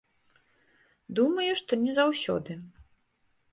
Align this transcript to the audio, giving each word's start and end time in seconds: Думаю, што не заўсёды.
Думаю, 1.19 1.47
што 1.61 1.71
не 1.83 1.93
заўсёды. 2.01 2.51